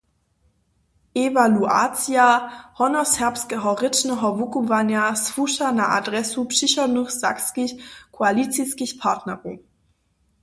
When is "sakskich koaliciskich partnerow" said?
7.21-9.53